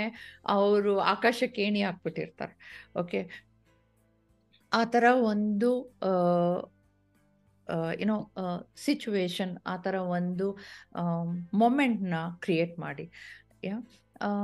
ಅವರು 0.58 0.94
ಆಕಾಶಕ್ಕೆ 1.14 1.62
ಏಣಿ 1.62 1.82
ಹಾಕ್ಬಿಟ್ಟಿರ್ತಾರೆ 1.82 2.56
ಓಕೆ? 3.02 3.22
ಆ 4.72 4.82
ಥರ 4.94 5.06
ಒಂದು 5.32 5.72
ಏನೋ 8.04 8.16
ಸಿಚುವೇಶನ್ 8.86 9.52
ಆ 9.66 9.76
ಥರ 9.86 9.96
ಒಂದು 10.18 10.48
ಮೊಮೆಂಟ್ನ 11.54 12.16
ಕ್ರಿಯೇಟ್ 12.44 12.74
ಮಾಡಿ. 12.80 13.06
ಯಾ? 13.64 13.76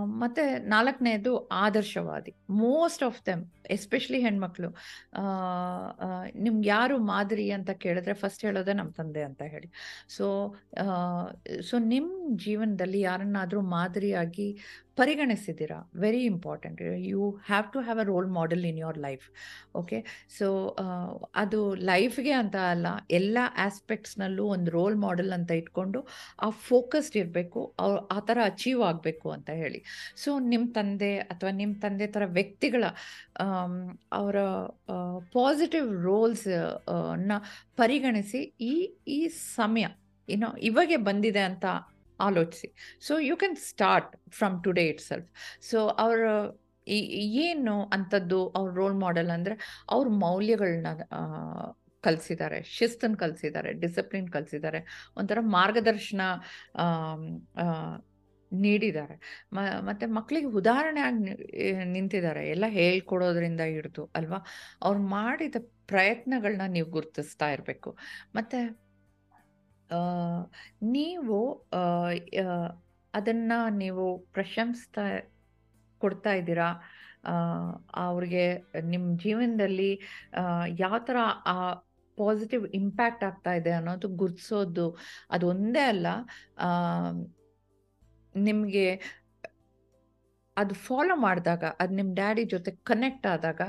ಮತ್ತು 0.06 0.44
ನಾಲ್ಕನೇದು 0.68 1.32
ಆದರ್ಶವಾದಿ. 1.48 2.32
ಮೋಸ್ಟ್ 2.50 3.04
ಆಫ್ 3.04 3.20
ದೆಮ್ 3.26 3.44
ಎಸ್ಪೆಷಲಿ 3.70 4.20
ಹೆಣ್ಮಕ್ಳು 4.22 4.70
ನಿಮ್ಗೆ 6.36 6.70
ಯಾರು 6.70 6.98
ಮಾದರಿ 7.06 7.52
ಅಂತ 7.52 7.70
ಕೇಳಿದ್ರೆ 7.70 8.14
ಫಸ್ಟ್ 8.14 8.46
ಹೇಳೋದೇ 8.46 8.74
ನಮ್ಮ 8.74 8.92
ತಂದೆ 8.92 9.24
ಅಂತ 9.24 9.42
ಹೇಳಿ. 9.48 9.70
ಸೊ 10.10 10.26
ಸೊ 11.62 11.78
ನಿಮ್ಮ 11.80 12.12
ಜೀವನದಲ್ಲಿ 12.36 13.02
ಯಾರನ್ನಾದರೂ 13.02 13.62
ಮಾದರಿಯಾಗಿ 13.62 14.50
ಪರಿಗಣಿಸಿದ್ದೀರಾ? 15.00 15.78
Very 16.04 16.22
important 16.32 16.80
you 17.10 17.24
have 17.50 17.68
to 17.74 17.80
have 17.88 18.00
a 18.04 18.06
role 18.12 18.30
model 18.38 18.64
in 18.70 18.80
your 18.84 19.00
life 19.06 19.26
okay 19.82 19.98
so 20.38 20.48
ಅದು 21.42 21.60
ಲೈಫ್ಗೆ 21.92 22.34
ಅಂತ 22.42 22.58
ಅಲ್ಲ, 22.74 22.88
ಎಲ್ಲ 23.20 23.38
ಆಸ್ಪೆಕ್ಟ್ಸ್ನಲ್ಲೂ 23.66 24.46
ಒಂದು 24.56 24.72
ರೋಲ್ 24.78 24.98
ಮಾಡೆಲ್ 25.06 25.32
ಅಂತ 25.38 25.52
ಇಟ್ಕೊಂಡು 25.62 26.00
ಆ 26.46 26.50
ಫೋಕಸ್ಡ್ 26.70 27.18
ಇರಬೇಕು 27.22 27.62
ಅವ್ರು 27.86 28.00
ಆ 28.16 28.20
ಥರ 28.30 28.38
ಅಚೀವ್ 28.52 28.82
ಆಗಬೇಕು 28.90 29.28
ಅಂತ 29.36 29.50
ಹೇಳಿ. 29.62 29.82
ಸೊ 30.24 30.32
ನಿಮ್ಮ 30.54 30.66
ತಂದೆ 30.78 31.12
ಅಥವಾ 31.34 31.52
ನಿಮ್ಮ 31.62 31.76
ತಂದೆ 31.86 32.08
ಥರ 32.16 32.26
ವ್ಯಕ್ತಿಗಳ 32.40 32.84
ಅವರ 34.20 34.38
ಪಾಸಿಟಿವ್ 35.38 35.90
ರೋಲ್ಸ್ನ 36.08 37.34
ಪರಿಗಣಿಸಿ 37.82 38.42
ಈ 38.72 38.74
ಈ 39.18 39.20
ಸಮಯ, 39.58 39.86
ಏನೋ 40.28 40.50
ಇವಾಗೆ 40.70 40.98
ಬಂದಿದೆ 41.10 41.44
ಅಂತ 41.50 41.66
ಆಲೋಚಿಸಿ. 42.20 42.70
So 43.08 43.14
you 43.20 43.36
can 43.38 43.58
start 43.70 44.14
from 44.30 44.64
today 44.64 44.86
itself 45.02 45.30
so 45.72 45.80
ಅವರ 46.06 46.22
ಏನು 47.48 47.76
ಅಂಥದ್ದು 47.96 48.40
ಅವ್ರ 48.56 48.70
ರೋಲ್ 48.76 48.96
ಮಾಡೆಲ್ 48.96 49.30
ಅಂದರೆ 49.30 49.56
ಅವ್ರ 49.90 50.08
ಮೌಲ್ಯಗಳನ್ನ 50.26 50.88
ಕಲಿಸಿದ್ದಾರೆ 52.04 52.58
ಶಿಸ್ತನ್ನು 52.78 53.18
ಕಲಿಸಿದ್ದಾರೆ 53.18 53.70
ಡಿಸಿಪ್ಲಿನ್ 53.74 54.28
ಕಲಿಸಿದ್ದಾರೆ, 54.30 54.80
ಒಂಥರ 55.18 55.40
ಮಾರ್ಗದರ್ಶನ 55.42 56.22
ನೀಡಿದ್ದಾರೆ. 58.52 59.16
ಮ, 59.54 59.60
ಮತ್ತು 59.82 60.06
ಮಕ್ಕಳಿಗೆ 60.14 60.50
ಉದಾಹರಣೆ 60.62 61.02
ಆಗಿ 61.02 61.34
ನಿಂತಿದ್ದಾರೆ. 61.96 62.44
ಎಲ್ಲ 62.50 62.66
ಹೇಳ್ಕೊಡೋದ್ರಿಂದ 62.70 63.62
ಹಿಡಿದು, 63.62 64.04
ಅಲ್ವಾ? 64.16 64.40
ಅವ್ರು 64.82 65.02
ಮಾಡಿದ 65.18 65.58
ಪ್ರಯತ್ನಗಳನ್ನ 65.88 66.66
ನೀವು 66.68 66.88
ಗುರುತಿಸ್ತಾ 66.90 67.48
ಇರಬೇಕು. 67.52 67.92
ಮತ್ತು 68.36 68.60
ನೀವು 70.82 71.38
ಅದನ್ನ 73.14 73.52
ನೀವು 73.70 74.18
ಪ್ರಶಂಸ್ತಾ, 74.34 75.04
ಕೊಡ್ತಾ 76.02 76.34
ಇದ್ದೀರಾ? 76.34 76.70
ಅವ್ರಿಗೆ 77.94 78.44
ನಿಮ್ಮ 78.82 79.18
ಜೀವನದಲ್ಲಿ 79.18 79.92
ಯಾವ 80.80 80.98
ಥರ 80.98 81.18
ಆ 81.46 81.74
ಪಾಸಿಟಿವ್ 82.18 82.68
ಇಂಪ್ಯಾಕ್ಟ್ 82.68 83.24
ಆಗ್ತಾ 83.24 83.54
ಇದೆ 83.54 83.72
ಅನ್ನೋದು 83.72 84.08
ಗುರುತಿಸೋದು 84.08 84.98
ಅದು 85.32 85.48
ಒಂದೇ 85.48 85.84
ಅಲ್ಲ. 85.84 86.08
ನಿಮಗೆ 88.36 88.86
ಅದು 90.62 90.74
ಫಾಲೋ 90.88 91.16
ಮಾಡಿದಾಗ, 91.26 91.64
ಅದು 91.82 91.94
ನಿಮ್ಮ 92.00 92.12
ಡ್ಯಾಡಿ 92.20 92.44
ಜೊತೆ 92.54 92.72
ಕನೆಕ್ಟ್ 92.90 93.28
ಆದಾಗ, 93.34 93.62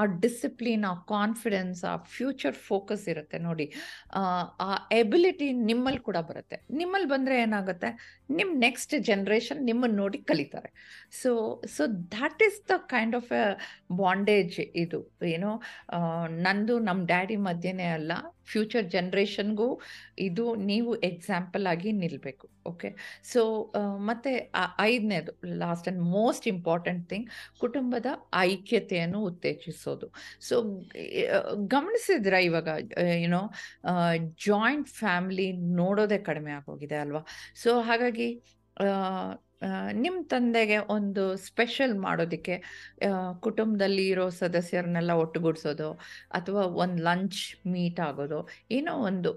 ಆ 0.00 0.02
ಡಿಸಿಪ್ಲಿನ್ 0.24 0.84
ಆ 0.90 0.94
ಕಾನ್ಫಿಡೆನ್ಸ್ 1.14 1.80
ಆ 1.92 1.94
ಫ್ಯೂಚರ್ 2.16 2.56
ಫೋಕಸ್ 2.68 3.04
ಇರುತ್ತೆ 3.12 3.38
ನೋಡಿ. 3.48 3.66
ಆ 4.66 4.68
ಎಬಿಲಿಟಿ 5.00 5.48
ನಿಮ್ಮಲ್ಲಿ 5.70 6.02
ಕೂಡ 6.08 6.18
ಬರುತ್ತೆ. 6.30 6.58
ನಿಮ್ಮಲ್ಲಿ 6.80 7.08
ಬಂದರೆ 7.14 7.36
ಏನಾಗುತ್ತೆ? 7.46 7.90
ನಿಮ್ಮ 8.38 8.52
ನೆಕ್ಸ್ಟ್ 8.66 8.94
ಜನ್ರೇಷನ್ 9.10 9.62
ನಿಮ್ಮನ್ನು 9.70 9.98
ನೋಡಿ 10.02 10.20
ಕಲಿತಾರೆ. 10.32 10.70
So 11.22 11.30
so 11.76 11.82
that 12.16 12.42
is 12.48 12.60
the 12.72 12.76
kind 12.94 13.16
of 13.20 13.32
a 13.40 13.44
bondage 14.02 14.58
ಇದು 14.84 15.00
ಏನೋ 15.34 15.52
ನಂದು 16.46 16.76
ನಮ್ಮ 16.88 17.00
ಡ್ಯಾಡಿ 17.12 17.36
ಮಧ್ಯನೇ 17.48 17.88
ಅಲ್ಲ. 17.98 18.12
ಫ್ಯೂಚರ್ 18.46 18.86
ಜನ್ರೇಷನ್ಗೂ 18.86 19.68
ಇದು 20.18 20.54
ನೀವು 20.54 20.90
ಎಕ್ಸಾಂಪಲ್ 21.10 21.66
ಆಗಿ 21.66 21.92
ನಿಲ್ಲಬೇಕು 21.92 22.46
ಓಕೆ? 22.66 22.88
ಸೊ 23.32 23.40
ಮತ್ತು 24.08 24.30
ಐದನೇದು, 24.80 25.32
last 25.58 25.88
and 25.88 26.02
most 26.10 26.46
important 26.48 27.04
thing, 27.08 27.26
ಕುಟುಂಬದ 27.60 28.06
ಐಕ್ಯತೆಯನ್ನು 28.38 29.20
ಉತ್ತೇಜಿಸೋದು. 29.24 30.06
ಸೊ 30.40 30.54
ಗಮನಿಸಿದ್ರ 31.66 32.34
ಇವಾಗ 32.48 32.68
ಏನೋ 33.26 33.40
ಜಾಯಿಂಟ್ 34.46 34.88
ಫ್ಯಾಮಿಲಿ 34.88 35.48
ನೋಡೋದೇ 35.52 36.18
ಕಡಿಮೆ 36.18 36.52
ಆಗೋಗಿದೆ 36.52 36.96
ಅಲ್ವಾ? 36.96 37.22
ಸೊ, 37.56 37.80
ಹಾಗಾಗಿ 37.80 38.28
ನಿಮ್ಮ 40.04 40.18
ತಂದೆಗೆ 40.32 40.78
ಒಂದು 40.94 41.22
ಸ್ಪೆಷಲ್ 41.48 41.94
ಮಾಡೋದಕ್ಕೆ 42.06 42.56
ಕುಟುಂಬದಲ್ಲಿ 43.46 44.04
ಇರೋ 44.12 44.26
ಸದಸ್ಯರನ್ನೆಲ್ಲ 44.40 45.12
ಒಟ್ಟುಗೂಡಿಸೋದು 45.24 45.88
ಅಥವಾ 46.38 46.62
ಒಂದು 46.82 47.00
ಲಂಚ್ 47.08 47.40
ಮೀಟ್ 47.74 48.00
ಆಗೋದು, 48.08 48.40
ಏನೋ 48.78 48.94
ಒಂದು 49.10 49.32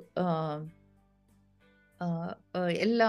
ಎಲ್ಲ 2.86 3.02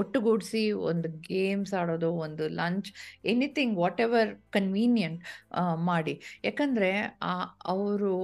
ಒಟ್ಟುಗೂಡಿಸಿ 0.00 0.62
ಒಂದು 0.90 1.08
ಗೇಮ್ಸ್ 1.28 1.74
ಆಡೋದು, 1.80 2.10
ಒಂದು 2.26 2.44
lunch, 2.60 2.88
anything 3.32 3.74
what 3.82 4.00
ever 4.06 4.30
convenient 4.56 5.20
ಮಾಡಿ. 5.90 6.14
ಯಾಕಂದರೆ 6.48 6.90
ಅವರು 7.74 8.14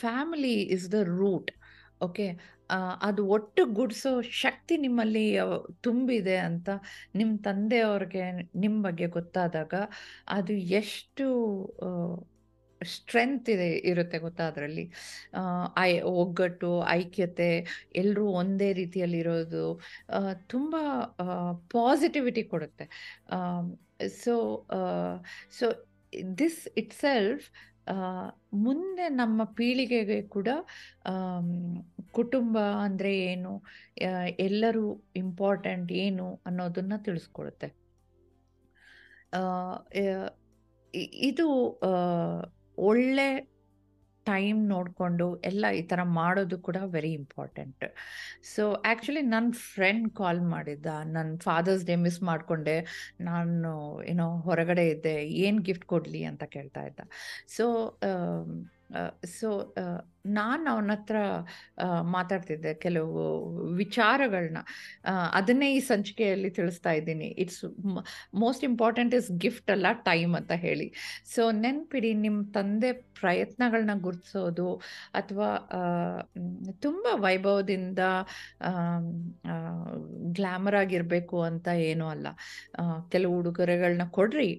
family 0.00 0.56
is 0.76 0.86
the 0.94 1.00
root, 1.20 1.50
okay? 2.08 2.26
ಅದು 3.02 3.26
ಒಟ್ಟು 3.26 3.64
ಗುಡಿಸೋ 3.64 4.22
ಶಕ್ತಿ 4.22 4.76
ನಿಮ್ಮಲ್ಲಿ 4.76 5.36
ತುಂಬಿದೆ 5.80 6.36
ಅಂತ 6.36 6.68
ನಿಮ್ಮ 7.14 7.32
ತಂದೆಯವ್ರಿಗೆ 7.44 8.24
ನಿಮ್ಮ 8.60 8.84
ಬಗ್ಗೆ 8.84 9.06
ಗೊತ್ತಾದಾಗ 9.06 9.74
ಅದು 10.28 10.52
ಎಷ್ಟು 10.52 11.26
ಸ್ಟ್ರೆಂತ್ 12.80 13.50
ಇದೆ, 13.50 13.68
ಇರುತ್ತೆ 13.70 14.18
ಗೊತ್ತಾ 14.18 14.44
ಅದರಲ್ಲಿ. 14.48 14.84
ಐ, 15.78 15.90
ಒಗ್ಗಟ್ಟು, 16.00 16.70
ಐಕ್ಯತೆ 16.88 17.50
ಎಲ್ಲರೂ 17.96 18.24
ಒಂದೇ 18.32 18.72
ರೀತಿಯಲ್ಲಿರೋದು 18.72 19.80
ತುಂಬ 20.46 20.76
ಪಾಸಿಟಿವಿಟಿ 21.72 22.42
ಕೊಡುತ್ತೆ. 22.42 22.86
So 24.08 24.34
so 25.58 25.66
this 26.38 26.68
it 26.78 26.94
self 26.94 27.44
ಮುಂದೆ 28.54 29.08
ನಮ್ಮ 29.08 29.44
ಪೀಳಿಗೆಗೆ 29.44 30.22
ಕೂಡ 30.22 30.48
ಕುಟುಂಬ 32.12 32.58
ಅಂದರೆ 32.58 33.18
ಏನು 33.18 33.62
ಎಲ್ಲರೂ 34.38 35.04
ಇಂಪಾರ್ಟೆಂಟ್ 35.16 35.92
ಏನು 35.92 36.40
ಅನ್ನೋದನ್ನು 36.46 37.02
ತಿಳಿಸ್ಕೊಡುತ್ತೆ. 37.02 37.68
ಇದು 41.22 41.48
ಒಳ್ಳೆ 42.78 43.51
ಟೈಮ್ 44.30 44.60
ನೋಡಿಕೊಂಡು 44.74 45.26
ಎಲ್ಲ 45.50 45.64
ಈ 45.80 45.82
ಥರ 45.92 46.00
ಮಾಡೋದು 46.20 46.56
ಕೂಡ 46.66 46.78
ವೆರಿ 46.96 47.12
ಇಂಪಾರ್ಟೆಂಟ್ 47.20 47.84
ಸೊ 48.52 48.64
ಆ್ಯಕ್ಚುಲಿ 48.90 49.22
ನನ್ನ 49.34 49.50
ಫ್ರೆಂಡ್ 49.74 50.08
ಕಾಲ್ 50.20 50.42
ಮಾಡಿದ್ದ. 50.54 50.86
ನನ್ನ 51.16 51.32
ಫಾದರ್ಸ್ 51.46 51.84
ಡೇ 51.90 51.96
ಮಿಸ್ 52.06 52.20
ಮಾಡಿಕೊಂಡೆ. 52.30 52.76
ನಾನು 53.30 53.72
ಏನೋ 54.12 54.26
ಹೊರಗಡೆ 54.48 54.86
ಇದ್ದೆ. 54.94 55.16
ಏನು 55.46 55.60
ಗಿಫ್ಟ್ 55.68 55.86
ಕೊಡಲಿ 55.94 56.22
ಅಂತ 56.30 56.44
ಕೇಳ್ತಾ 56.56 56.84
ಇದ್ದ. 56.90 57.00
ಸೊ 57.56 57.66
ಸೊ 59.38 59.50
ನಾನು 60.24 60.70
ಅವನ 60.70 60.90
ಹತ್ರ 60.90 61.16
ಮಾತಾಡ್ತಿದ್ದೆ 62.02 62.74
ಕೆಲವು 62.74 63.22
ವಿಚಾರಗಳನ್ನ 63.74 64.58
ಅದನ್ನೇ 65.32 65.74
ಈ 65.74 65.80
ಸಂಚಿಕೆಯಲ್ಲಿ 65.80 66.50
ತಿಳಿಸ್ತಾ 66.50 66.92
ಇದ್ದೀನಿ. 66.92 67.26
It's 67.26 67.64
most 68.34 68.64
important 68.64 69.14
is 69.14 69.30
gift 69.32 69.70
ಅಲ್ಲ 69.70 69.86
ಟೈಮ್ 69.92 70.36
ಅಂತ 70.36 70.52
ಹೇಳಿ. 70.52 70.94
ಸೊ 71.34 71.50
ನೆನ್ಪಿಡಿ 71.50 72.14
ನಿಮ್ಮ 72.14 72.44
ತಂದೆ 72.54 72.92
ಪ್ರಯತ್ನಗಳನ್ನ 72.92 73.94
ಗುರುತಿಸೋದು 74.00 74.80
ಅಥವಾ 75.14 75.48
ತುಂಬ 76.80 77.06
ವೈಭವದಿಂದ 77.14 77.98
ಗ್ಲಾಮರ್ 80.32 80.74
ಆಗಿರಬೇಕು 80.74 81.42
ಅಂತ 81.42 81.68
ಏನೂ 81.68 82.08
ಅಲ್ಲ. 82.08 82.26
ಕೆಲವು 83.10 83.38
ಉಡುಗೊರೆಗಳನ್ನ 83.38 84.06
ಕೊಡ್ರಿ. 84.10 84.50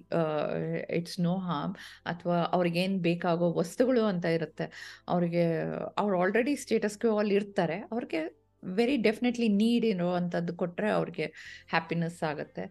ಇಟ್ಸ್ 0.90 1.20
ನೋ 1.20 1.36
ಹಾರ್ಮ್ 1.38 1.74
ಅಥವಾ 2.06 2.38
ಅವ್ರಿಗೇನು 2.42 2.98
ಬೇಕಾಗೋ 2.98 3.52
ವಸ್ತುಗಳು 3.52 4.04
ಅಂತ 4.04 4.24
ಇರುತ್ತೆ. 4.24 4.68
ಅವ್ರಿಗೆ 5.08 5.44
ಅವ್ರು 5.98 6.14
ಆಲ್ರೆಡಿ 6.20 6.56
ಸ್ಟೇಟಸ್ಗೆ 6.56 7.18
ಅಲ್ಲಿ 7.18 7.34
ಇರ್ತಾರೆ. 7.34 7.78
ಅವ್ರಿಗೆ 7.92 8.20
ವೆರಿ 8.62 8.96
ಡೆಫಿನೆಟ್ಲಿ 8.96 9.48
ನೀಡ್ 9.48 9.84
ಇರೋ 9.84 10.10
ಅಂಥದ್ದು 10.14 10.52
ಕೊಟ್ಟರೆ 10.56 10.88
ಅವ್ರಿಗೆ 10.90 11.26
ಹ್ಯಾಪಿನೆಸ್ 11.70 12.22
ಆಗುತ್ತೆ. 12.22 12.64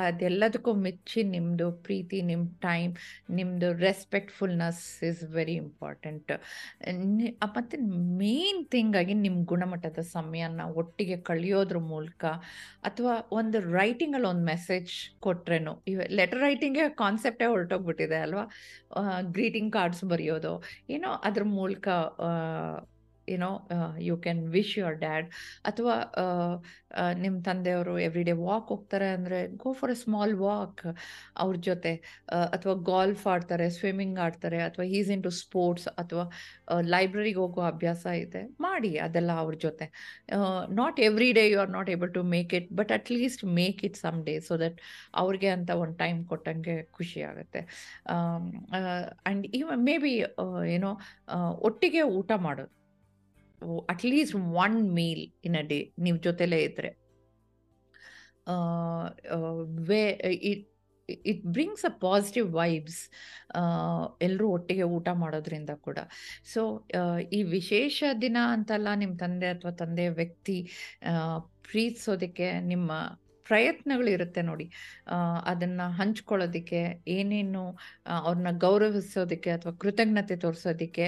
ಅದೆಲ್ಲದಕ್ಕೂ 0.00 0.72
ಮೆಚ್ಚಿ 0.86 1.20
ನಿಮ್ಮದು 1.34 1.66
ಪ್ರೀತಿ 1.86 2.18
ನಿಮ್ಮ 2.30 2.44
ಟೈಮ್ 2.66 2.92
ನಿಮ್ಮದು 3.38 3.68
ರೆಸ್ಪೆಕ್ಟ್ಫುಲ್ನೆಸ್ 3.86 4.82
ಇಸ್ 5.10 5.22
ವೆರಿ 5.36 5.56
ಇಂಪಾರ್ಟೆಂಟ್. 5.64 6.32
ಮತ್ತು 7.56 7.78
ಮೇನ್ 8.22 8.60
ಥಿಂಗ್ 8.74 8.96
ಆಗಿ 9.00 9.14
ನಿಮ್ಮ 9.24 9.38
ಗುಣಮಟ್ಟದ 9.52 10.02
ಸಮಯನ 10.16 10.66
ಒಟ್ಟಿಗೆ 10.82 11.18
ಕಳೆಯೋದ್ರ 11.30 11.80
ಮೂಲಕ 11.92 12.24
ಅಥವಾ 12.88 13.14
ಒಂದು 13.40 13.58
ರೈಟಿಂಗಲ್ಲಿ 13.78 14.28
ಒಂದು 14.32 14.46
ಮೆಸೇಜ್ 14.52 14.94
ಕೊಟ್ರೇನು, 15.26 15.74
ಇವ 15.92 16.00
ಲೆಟರ್ 16.20 16.42
ರೈಟಿಂಗೇ 16.46 16.86
ಕಾನ್ಸೆಪ್ಟೇ 17.02 17.48
ಹೊರಟೋಗ್ಬಿಟ್ಟಿದೆ 17.54 18.18
ಅಲ್ವಾ? 18.26 18.44
ಗ್ರೀಟಿಂಗ್ 19.36 19.72
ಕಾರ್ಡ್ಸ್ 19.78 20.04
ಬರೆಯೋದು, 20.12 20.52
ಏನೋ 20.96 21.10
ಅದ್ರ 21.28 21.44
ಮೂಲಕ 21.58 21.88
ಏನೋ 23.36 23.50
you 24.08 24.16
can 24.26 24.42
wish 24.56 24.74
your 24.80 24.98
dad 25.04 25.26
ಅಥವಾ 25.70 25.96
ನಿಮ್ಮ 27.24 27.36
ತಂದೆಯವರು 27.48 27.92
ಎವ್ರಿ 28.06 28.22
ಡೇ 28.28 28.32
ವಾಕ್ 28.46 28.68
ಹೋಗ್ತಾರೆ 28.74 29.08
ಅಂದರೆ 29.16 29.38
go 29.62 29.70
for 29.80 29.92
a 29.94 29.96
small 30.02 30.34
walk 30.44 30.82
ಅವ್ರ 31.42 31.54
ಜೊತೆ 31.68 31.92
ಅಥವಾ 32.54 32.74
ಗಾಲ್ಫ್ 32.90 33.24
ಆಡ್ತಾರೆ 33.32 33.66
ಸ್ವಿಮ್ಮಿಂಗ್ 33.78 34.18
ಆಡ್ತಾರೆ, 34.26 34.58
ಅಥವಾ 34.68 34.86
ಈಸ್ 34.98 35.10
ಇನ್ 35.16 35.22
ಟು 35.26 35.32
ಸ್ಪೋರ್ಟ್ಸ್ 35.42 35.88
ಅಥವಾ 36.02 36.24
ಲೈಬ್ರರಿಗೆ 36.94 37.40
ಹೋಗೋ 37.44 37.62
ಅಭ್ಯಾಸ 37.72 38.04
ಇದೆ, 38.24 38.42
ಮಾಡಿ 38.66 38.90
ಅದೆಲ್ಲ 39.06 39.32
ಅವ್ರ 39.44 39.54
ಜೊತೆ. 39.66 39.88
Not 40.80 40.98
every 41.08 41.30
day 41.38 41.44
you 41.52 41.60
are 41.64 41.72
not 41.76 41.90
able 41.96 42.12
to 42.18 42.24
make 42.34 42.54
it 42.60 42.68
but 42.80 42.92
at 42.98 43.10
least 43.16 43.44
make 43.60 43.80
it 43.90 43.98
some 44.04 44.18
day 44.30 44.34
so 44.48 44.56
that 44.64 44.80
ಅವ್ರಿಗೆ 45.22 45.50
ಅಂತ 45.56 45.70
ಒಂದು 45.84 45.96
ಟೈಮ್ 46.04 46.20
ಕೊಟ್ಟಂಗೆ 46.32 46.76
ಖುಷಿ 46.98 47.22
ಆಗುತ್ತೆ. 47.30 47.62
ಆ್ಯಂಡ್ 48.10 49.46
ಇವನ್ 49.60 49.82
ಮೇ 49.90 49.96
ಬಿ 50.04 50.14
ಏನೋ 50.76 50.92
ಒಟ್ಟಿಗೆ 51.70 52.04
ಊಟ 52.18 52.32
ಮಾಡೋದು. 52.48 52.72
At least 53.88 54.36
one 54.64 54.78
meal 54.92 55.24
in 55.44 55.56
a 55.56 55.64
day 55.68 55.78
ನೀವು 55.98 56.18
ಜೊತೆಲೇ 56.18 56.60
ಇದ್ರೆ. 56.62 56.90
Way 59.88 60.02
it 60.50 60.66
it 61.26 61.44
brings 61.46 61.84
a 61.84 61.92
positive 62.00 62.48
vibes 62.54 63.00
ಎಲ್ಲರೂ 64.22 64.48
ಒಟ್ಟಿಗೆ 64.48 64.84
ಊಟ 64.96 65.08
ಮಾಡೋದ್ರಿಂದ 65.14 65.72
ಕೂಡ. 65.80 65.98
ಸೊ 66.54 66.62
ಈ 67.32 67.42
ವಿಶೇಷ 67.42 68.02
ದಿನ 68.22 68.36
ಅಂತಲ್ಲ 68.52 68.88
ನಿಮ್ಮ 68.94 69.14
ತಂದೆ 69.16 69.46
ಅಥವಾ 69.46 69.72
ತಂದೆಯ 69.72 70.10
ವ್ಯಕ್ತಿ 70.10 70.58
ಪ್ರೀತಿಸೋದಕ್ಕೆ 71.70 72.48
ನಿಮ್ಮ 72.60 72.92
ಪ್ರಯತ್ನಗಳಿರುತ್ತೆ 73.50 74.42
ನೋಡಿ. 74.50 74.66
ಅದನ್ನು 75.44 75.86
ಹಂಚ್ಕೊಳ್ಳೋದಕ್ಕೆ, 75.98 76.80
ಏನೇನು 77.16 77.62
ಅವ್ರನ್ನ 78.20 78.52
ಗೌರವಿಸೋದಕ್ಕೆ 78.66 79.50
ಅಥವಾ 79.56 79.72
ಕೃತಜ್ಞತೆ 79.82 80.36
ತೋರಿಸೋದಕ್ಕೆ 80.44 81.06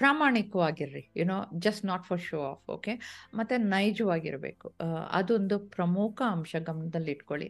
ಪ್ರಾಮಾಣಿಕವಾಗಿರ್ರಿ. 0.00 1.04
You know 1.20 1.38
just 1.66 1.84
not 1.90 2.06
for 2.08 2.22
show 2.28 2.40
off 2.50 2.64
okay 2.76 2.94
ಮತ್ತು 3.34 3.56
ನೈಜವಾಗಿರಬೇಕು. 3.74 4.68
ಅದೊಂದು 5.12 5.58
ಪ್ರಮುಖ 5.76 6.18
ಅಂಶ 6.36 6.56
ಗಮನದಲ್ಲಿಟ್ಕೊಳ್ಳಿ. 6.68 7.48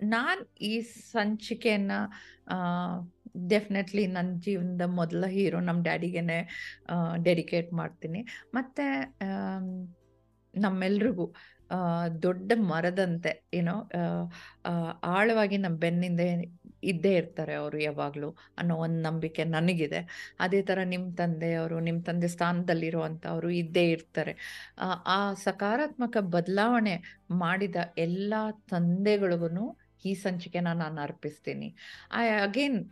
ನಾನು 0.00 0.42
ಈ 0.64 0.74
ಸಂಚಿಕೆಯನ್ನು 1.14 1.98
ಡೆಫಿನೆಟ್ಲಿ 3.50 4.04
ನನ್ನ 4.14 4.30
ಜೀವನದ 4.44 4.84
ಮೊದಲ 5.00 5.24
ಹೀರೋ 5.34 5.58
ನಮ್ಮ 5.66 5.80
ಡ್ಯಾಡಿಗೇನೆ 5.82 6.38
ಡೆಡಿಕೇಟ್ 7.24 7.70
ಮಾಡ್ತೀನಿ. 7.80 8.20
ಮತ್ತು 8.54 8.84
ನಮ್ಮೆಲ್ರಿಗೂ 10.54 11.26
ದೊಡ್ಡ 12.22 12.52
ಮರದಂತೆ 12.72 13.32
ಏನೋ 13.54 13.74
ಆಳವಾಗಿ 15.16 15.56
ನಮ್ಮ 15.56 15.76
ಬೆನ್ನಿಂದ 15.78 16.22
ಇದ್ದೇ 16.82 17.12
ಇರ್ತಾರೆ 17.20 17.54
ಅವರು 17.54 17.78
ಯಾವಾಗಲೂ 17.78 18.28
ಅನ್ನೋ 18.58 18.74
ಒಂದು 18.76 19.00
ನಂಬಿಕೆ 19.02 19.42
ನನಗಿದೆ. 19.44 20.00
ಅದೇ 20.40 20.60
ಥರ 20.62 20.78
ನಿಮ್ಮ 20.84 21.06
ತಂದೆಯವರು 21.16 21.76
ನಿಮ್ಮ 21.80 22.00
ತಂದೆ 22.02 22.28
ಸ್ಥಾನದಲ್ಲಿರುವಂಥವರು 22.28 23.50
ಇದ್ದೇ 23.50 23.84
ಇರ್ತಾರೆ. 23.90 24.32
ಆ 25.06 25.18
ಸಕಾರಾತ್ಮಕ 25.46 26.16
ಬದಲಾವಣೆ 26.36 26.94
ಮಾಡಿದ 27.44 27.76
ಎಲ್ಲ 27.98 28.34
ತಂದೆಗಳಿಗೂ 28.70 29.66
ಈ 30.04 30.14
ಸಂಚಿಕೆನ 30.14 30.72
ನಾನು 30.72 31.00
ಅರ್ಪಿಸ್ತೀನಿ. 31.00 31.74
I 32.14 32.28
again 32.28 32.90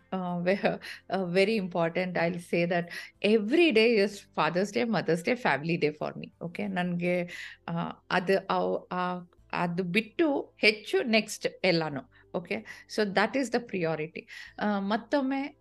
very 1.24 1.54
important 1.54 2.18
I 2.18 2.32
say 2.38 2.66
that 2.66 2.90
every 3.22 3.70
day 3.70 3.86
is 3.94 4.22
father's 4.34 4.72
day 4.72 4.84
mother's 4.84 5.24
day 5.24 5.34
family 5.34 5.76
day 5.76 5.90
for 5.90 6.18
me 6.18 6.28
okay 6.42 6.66
ನನಗೆ 6.68 7.16
ಅದು 8.10 8.36
ಅದು 9.52 9.84
ಬಿಟ್ಟು 9.84 10.54
ಹೆಚ್ಚು 10.56 11.02
ನೆಕ್ಸ್ಟ್ 11.02 11.46
ಎಲ್ಲನೂ 11.64 12.00
okay 12.34 12.64
so 12.88 13.04
that 13.04 13.36
is 13.36 13.52
the 13.52 13.54
priority 13.66 14.26
ಮತ್ತೊಮ್ಮೆ 14.78 15.57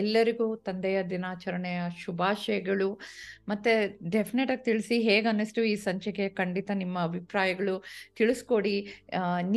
ಎಲ್ಲರಿಗೂ 0.00 0.46
ತಂದೆಯ 0.66 0.98
ದಿನಾಚರಣೆಯ 1.12 1.80
ಶುಭಾಶಯಗಳು. 2.02 2.88
ಮತ್ತು 3.50 3.72
ಡೆಫಿನೆಟಾಗಿ 4.10 4.62
ತಿಳಿಸಿ 4.64 4.96
ಹೇಗೆ 5.08 5.28
ಅನ್ನಿಸ್ತು 5.28 5.62
ಈ 5.72 5.74
ಸಂಚಿಕೆ? 5.86 6.24
ಖಂಡಿತ 6.40 6.70
ನಿಮ್ಮ 6.82 6.96
ಅಭಿಪ್ರಾಯಗಳು 7.08 7.74
ತಿಳಿಸ್ಕೊಡಿ. 8.18 8.76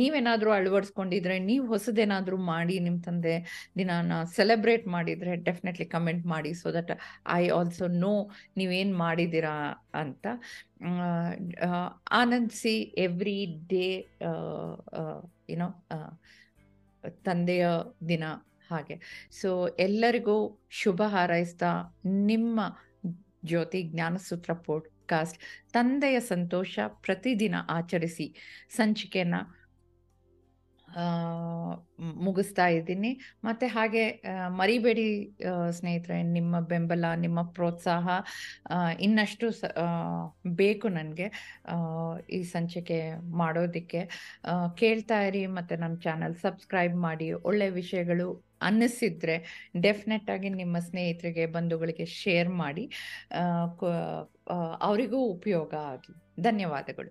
ನೀವೇನಾದರೂ 0.00 0.52
ಅಳವಡಿಸ್ಕೊಂಡಿದ್ರೆ, 0.58 1.38
ನೀವು 1.50 1.64
ಹೊಸದೇನಾದರೂ 1.66 2.38
ಮಾಡಿ 2.52 2.76
ನಿಮ್ಮ 2.86 3.00
ತಂದೆ 3.08 3.34
ದಿನಾನ 3.78 4.22
ಸೆಲೆಬ್ರೇಟ್ 4.38 4.86
ಮಾಡಿದರೆ 4.96 5.34
ಡೆಫಿನೆಟ್ಲಿ 5.48 5.86
ಕಮೆಂಟ್ 5.96 6.26
ಮಾಡಿ 6.26 6.52
so 6.62 6.68
that 6.78 6.92
I 7.40 7.42
also 7.58 7.86
know 8.04 8.14
ನೀವೇನು 8.56 8.94
ಮಾಡಿದ್ದೀರಾ 9.04 9.56
ಅಂತ. 9.94 10.26
ಆನಂದಿಸಿ 12.20 12.76
ಎವ್ರಿ 13.06 13.38
ಡೇ 13.72 13.86
ಏನೋ 15.54 15.68
ತಂದೆಯ 17.26 17.66
ದಿನ 18.08 18.24
ಹಾಗೆ. 18.70 18.96
ಸೊ 19.40 19.68
ಎಲ್ಲರಿಗೂ 19.68 20.36
ಶುಭ 20.70 21.02
ಹಾರೈಸ್ತಾ 21.06 21.70
ನಿಮ್ಮ 22.06 22.60
ಜ್ಯೋತಿ 23.44 23.82
ಜ್ಞಾನಸೂತ್ರ 23.82 24.52
ಪಾಡ್ಕಾಸ್ಟ್ 24.52 25.38
ತಂದೆಯ 25.72 26.20
ಸಂತೋಷ 26.20 26.78
ಪ್ರತಿದಿನ 26.86 27.56
ಆಚರಿಸಿ 27.70 28.34
ಸಂಚಿಕೆನ 28.76 29.34
ಮುಗಿಸ್ತಾ 32.24 32.66
ಇದ್ದೀನಿ. 32.66 33.10
ಮತ್ತು 33.44 33.66
ಹಾಗೆ 33.66 34.04
ಮರಿಬೇಡಿ 34.48 35.36
ಸ್ನೇಹಿತರೆ, 35.70 36.22
ನಿಮ್ಮ 36.22 36.60
ಬೆಂಬಲ, 36.60 37.04
ನಿಮ್ಮ 37.16 37.42
ಪ್ರೋತ್ಸಾಹ 37.42 38.08
ಇನ್ನಷ್ಟು 39.00 39.50
ಸ 39.50 39.64
ಬೇಕು 40.46 40.88
ನನಗೆ 40.88 41.26
ಈ 42.30 42.42
ಸಂಚಿಕೆ 42.42 43.00
ಮಾಡೋದಕ್ಕೆ. 43.36 44.02
ಕೇಳ್ತಾ 44.76 45.20
ಇರಿ, 45.20 45.46
ಮತ್ತು 45.46 45.76
ನಮ್ಮ 45.76 45.98
ಚಾನಲ್ 45.98 46.34
ಸಬ್ಸ್ಕ್ರೈಬ್ 46.34 46.96
ಮಾಡಿ. 46.96 47.32
ಒಳ್ಳೆ 47.32 47.68
ವಿಷಯಗಳು 47.70 48.49
ಅನ್ನಿಸಿದ್ರೆ 48.68 49.36
ಡೆಫಿನೆಟ್ 49.80 50.30
ಆಗಿ 50.30 50.50
ನಿಮ್ಮ 50.60 50.76
ಸ್ನೇಹಿತರಿಗೆ 50.88 51.46
ಬಂಧುಗಳಿಗೆ 51.56 52.06
ಶೇರ್ 52.22 52.50
ಮಾಡಿ 52.62 52.84
ಅವರಿಗೂ 54.88 55.20
ಉಪಯೋಗ 55.36 55.72
ಆಗಲಿ 55.92 56.16
ಧನ್ಯವಾದಗಳು. 56.42 57.10